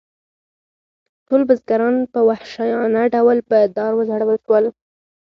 [1.27, 4.65] ټول بزګران په وحشیانه ډول په دار وځړول شول.